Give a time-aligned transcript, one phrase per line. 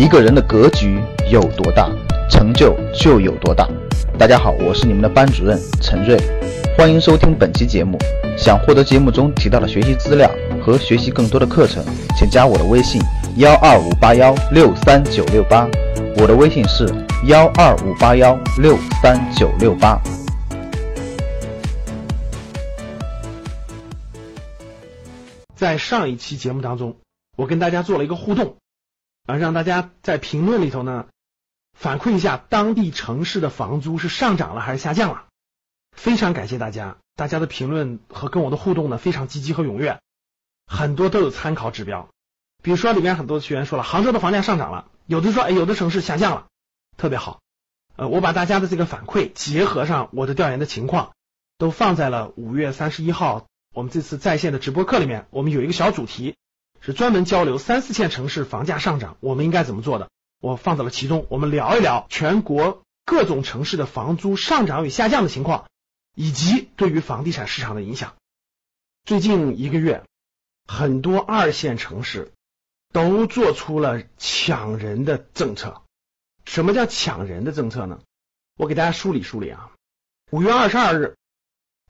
[0.00, 0.98] 一个人的格局
[1.30, 1.86] 有多大，
[2.30, 3.68] 成就就有多大。
[4.18, 6.18] 大家好，我是你们的班主任陈瑞，
[6.74, 7.98] 欢迎收听本期节目。
[8.34, 10.30] 想获得节目中提到的学习资料
[10.64, 11.84] 和学习更多的课程，
[12.16, 12.98] 请加我的微信
[13.36, 15.68] 幺二五八幺六三九六八。
[16.16, 16.88] 我的微信是
[17.26, 20.00] 幺二五八幺六三九六八。
[25.54, 26.96] 在上一期节目当中，
[27.36, 28.56] 我跟大家做了一个互动，
[29.30, 31.06] 啊，让大家在评论里头呢
[31.78, 35.26] 反馈一下当地城市的房租是上涨了还是下降了。
[35.96, 40.00] 非常感谢大家，大家的评论和跟我的互动呢非常积极和踊跃，
[40.66, 42.08] 很多都有参考指标。
[42.62, 46.46] 比如说里面很多学员说了，杭州的房价上涨了，有的说哎，有的城市下降了，
[46.96, 47.40] 特别好。
[47.96, 51.12] 呃，我把大家的这个反馈结合上我的调研的情况，
[51.58, 53.46] 都放在了五月三十一号。
[53.74, 56.36] 我们这次在线的直播课里面，我们有一个小主题，
[56.80, 60.10] 是专门交流三四线城市房价上涨，我们应该怎么做的。
[60.40, 65.66] 我放到了其中，我们聊一聊全国各种城市的房租上涨与下降的情况，
[66.14, 68.16] 以及对于房地产市场的影响。
[69.04, 70.04] 最近一个月，
[70.66, 72.32] 很多二线城市
[72.92, 75.82] 都做出了抢人的政策。
[76.44, 78.00] 什么叫抢人的政策呢？
[78.56, 79.70] 我给大家梳理梳理啊。
[80.30, 81.16] 五月二十二日，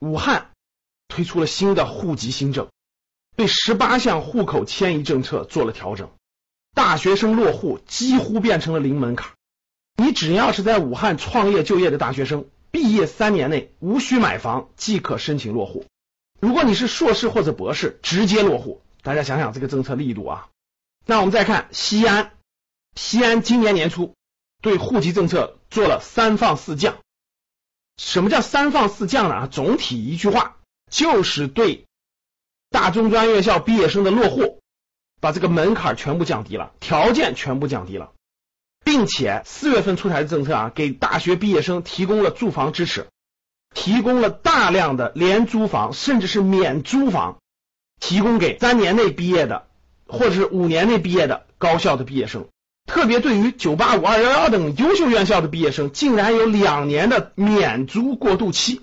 [0.01, 0.49] 武汉。
[1.13, 2.71] 推出了新的户籍新政，
[3.41, 6.11] 对十八项户口迁移政策做了调整，
[6.75, 9.33] 大学生落户几乎变成了零门槛。
[9.97, 15.87] 你只要是在武汉创业就业的大学生，毕业三年内无需买房即可申请落户。
[16.39, 18.83] 如果你是硕士或者博士，直接落户。
[19.01, 20.49] 大家想想这个政策力度啊！
[21.07, 22.33] 那我们再看西安，
[22.95, 24.15] 西安今年年初
[24.61, 26.99] 对户籍政策做了三放四降。
[27.97, 29.35] 什么叫三放四降呢？
[29.35, 30.59] 啊，总体一句话。
[30.91, 31.87] 就是对
[32.71, 34.61] 大中专院校毕业生的落户，
[35.21, 38.13] 把这个门槛全部降低了，条件全部降低了，
[38.85, 43.09] 并且四月份出台的政策啊，给大学毕业生提供了住房支持，
[43.75, 47.39] 提供了大量的廉租房，甚至是免租房，
[48.01, 49.67] 提供给三年内毕业的
[50.07, 52.47] 或者是五年内毕业的高校的毕业生，
[52.87, 58.83] 特别对于九八五、二幺幺等优秀院校的毕业生，竟然有两年的免租过渡期。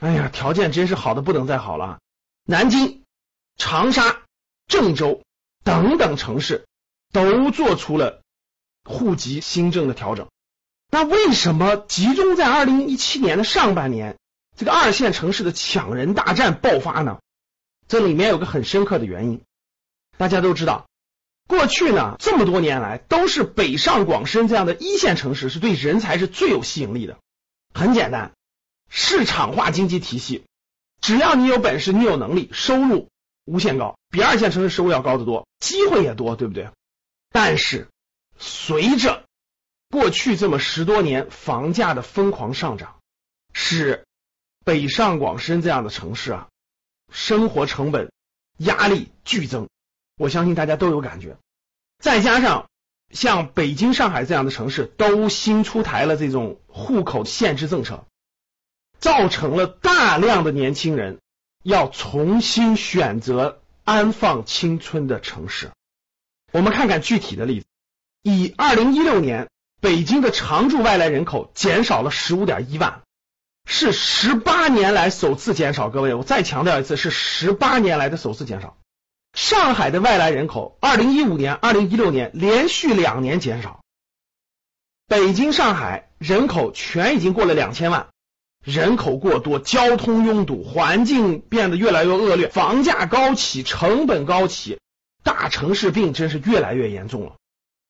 [0.00, 1.98] 哎呀，条件真是好的不能再好了！
[2.44, 2.99] 南京、
[3.60, 4.22] 长沙、
[4.68, 5.22] 郑州
[5.62, 6.66] 等等城市
[7.12, 8.22] 都做出了
[8.84, 10.28] 户籍新政的调整。
[10.90, 14.16] 那为什么集中在二零一七年的上半年，
[14.56, 17.20] 这个二线城市的抢人大战爆发呢？
[17.86, 19.42] 这里面有个很深刻的原因。
[20.16, 20.88] 大家都知道，
[21.46, 27.18] 过去呢这么多年来，都是北上广深这样的一线城市是对人才是最有吸引力的。
[27.74, 28.32] 很简单。
[28.88, 30.44] 市场化经济体系，
[31.02, 33.09] 只要你有本事，你有能力，收入
[33.50, 36.70] 无限高，比二线城市收入要高得多，机会也多，对不对？
[37.30, 37.88] 但是
[38.38, 39.24] 随着
[39.90, 43.00] 过去这么十多年房价的疯狂上涨，
[43.52, 44.06] 使
[44.64, 46.48] 北上广深这样的城市啊，
[47.10, 48.12] 生活成本
[48.58, 49.68] 压力剧增，
[50.16, 51.36] 我相信大家都有感觉。
[51.98, 52.70] 再加上
[53.10, 58.04] 像北京、上海这样的城市，都新出台了这种户口限制政策。
[59.00, 61.20] 造成了大量的年轻人
[61.62, 65.70] 要重新选择安放青春的城市。
[66.52, 67.66] 我们看看具体的例子，
[68.22, 69.48] 以二零一六年
[69.80, 73.02] 北京的常住外来人口减少了十五点一万，
[73.66, 75.90] 是十八年来首次减少。
[75.90, 78.76] 各位，我再强调一次，是十八年来的首次减少。
[79.32, 83.80] 上海的外来人口，二零一五年、二零一六年连续两年减少。
[85.06, 88.08] 北京、上海人口全已经过了两千万。
[88.64, 94.78] 人口过多，交通拥堵，环境变得越来越恶劣，房价高起，成本高起，
[95.22, 97.36] 大城市病真是越来越严重了。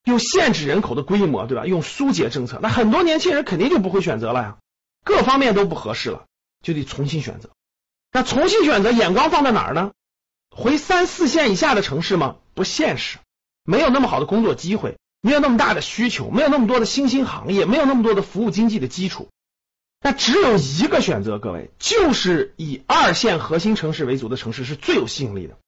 [0.05, 1.67] 又限制人口的规模，对吧？
[1.67, 4.57] 用疏解政策，那很多年轻人肯定就不会选择了呀，
[5.05, 6.25] 各方面都不合适了，
[6.63, 7.51] 就得重新选择。
[8.13, 9.91] 那重新选择，眼光放在哪儿呢？
[10.57, 12.37] 回三四线以下的城市吗？
[12.55, 13.19] 不现实，
[13.65, 19.29] 没有那么好的工作机会，没有那么大的需求，没有那么多的新兴行业，没有那么多的服务经济的基础。
[20.03, 25.59] 那只有一个选择，各位，就是以二线核心城市为主的城市是最有吸引力的。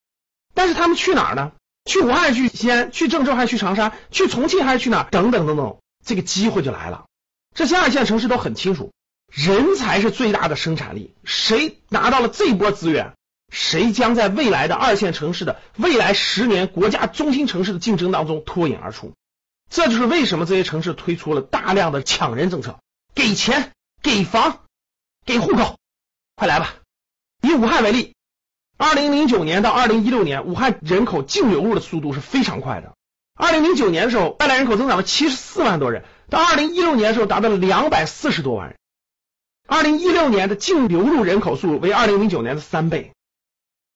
[0.54, 1.52] 但是他们去哪儿呢？
[1.84, 3.92] 去武汉、去西安、去郑州还是去长沙？
[4.10, 5.08] 去重庆还是去哪儿？
[5.10, 7.04] 等等等等，这个机会就来了。
[7.54, 8.90] 这些二线城市都很清楚，
[9.30, 11.12] 人才是最大的生产力。
[11.24, 13.12] 谁拿到了这波资源，
[13.50, 19.12] 谁将在未来的二线城市的未来十年国家中心城市的竞争当中脱颖而出。
[19.68, 22.78] 这就是为什么这些城市推出了大量的抢人政策，
[23.14, 23.72] 给钱。
[24.02, 24.58] 给房，
[25.24, 25.78] 给户口，
[26.34, 26.74] 快来吧！
[27.40, 28.16] 以武汉为例，
[28.76, 32.94] 二零零九年到二零一六年，武汉人口净流入的速度是非常快的，
[33.36, 38.76] 二零零九年的时候，外来人口增长了七十四万多人，到二零一六年的时候达到了两百四十多万人。
[39.68, 43.12] 二零一六年的净流入人口数为二零零九年的三倍。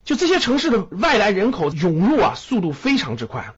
[0.04, 3.54] 就这些城市的外来人口涌入啊，速度非常之快，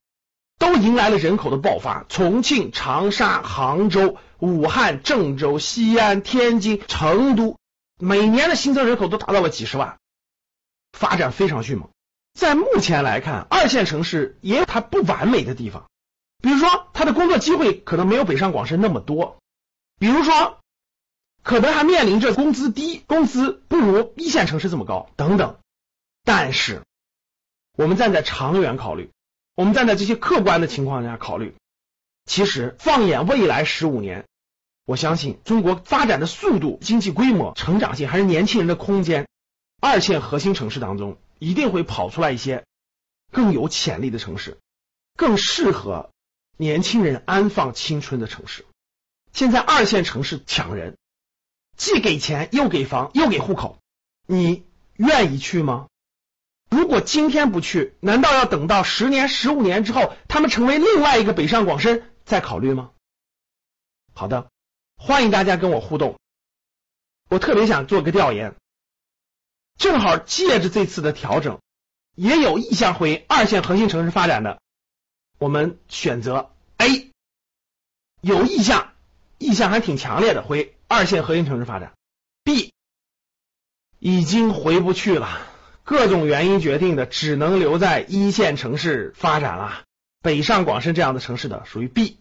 [0.59, 2.07] 都迎来了人口的爆发。
[2.09, 7.59] 重庆、长沙、杭州、武汉、郑州、西安、天津、成都，
[7.99, 9.99] 每年的新增人口都达到了几十万，
[10.93, 11.91] 发展非常迅猛。
[12.35, 15.89] 在目前来看，二线城市也有它不完美的地方，
[16.41, 19.39] 比如说它的工作机会可能没有北上广深那么多，
[19.99, 20.61] 比如说
[21.43, 25.57] 可能还面临着工资低、工资不如一线城市这么高等等。
[26.25, 26.83] 但是，
[27.77, 29.11] 我们站在长远考虑，
[29.57, 31.57] 我们站在这些客观的情况下考虑，
[32.29, 34.27] 其实放眼未来十五年，
[34.85, 39.27] 我相信中国发展的速度、经济规模、成长性还是年轻人的空间，
[39.81, 42.65] 二线核心城市当中一定会跑出来一些
[43.33, 44.59] 更有潜力的城市，
[45.17, 46.11] 更适合
[46.59, 48.67] 年轻人安放青春的城市。
[49.33, 50.99] 现在二线城市抢人，
[51.79, 53.79] 既给钱又给房又给户口，
[54.27, 54.67] 你
[54.97, 55.87] 愿意去吗？
[56.69, 62.91] 如果今天不去，难道要等到十年、十五年之后，他们成为另外一个北上广深再考虑吗？
[64.13, 64.51] 好的，
[64.97, 66.21] 欢迎大家跟我互动。
[67.31, 68.55] 我特别想做个调研，
[69.79, 71.59] 正好借着这次的调整，
[72.15, 74.61] 也有意向回二线核心城市发展的，
[75.39, 77.13] 我们选择 A，
[78.21, 78.93] 有意向，
[79.39, 81.95] 意向还挺强烈的回二线核心城市发展。
[82.45, 82.75] B，
[83.99, 85.47] 已经回不去了。
[85.83, 89.85] 各种原因决定的，只能留在一线城市发展了。
[90.23, 92.19] 北上广深这样的城市的属于 B、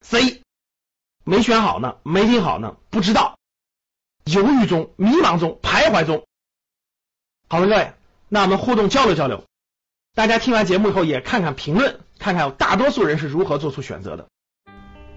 [0.00, 0.42] C，
[1.24, 3.38] 没选好呢，没听好呢，不知道，
[4.24, 6.24] 犹豫中、迷茫中、徘徊中。
[7.48, 7.92] 好了，各位，
[8.28, 9.44] 那我们互动交流交流。
[10.14, 14.28] 大家听完节目以后也看看评论，看看大多数人是如何做出选择的。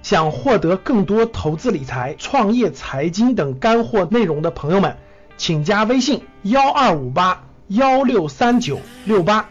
[0.01, 4.97] 想获得更多投资理财、创业、财经等干货内容的朋友们，
[5.37, 7.43] 请加微信幺二五八。
[7.69, 9.49] 幺六三九六八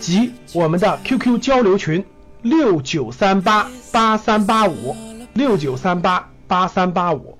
[0.00, 2.04] 及我们的 QQ 交流群
[2.42, 4.96] 六九三八八三八五
[5.34, 7.38] 六九三八八三八五。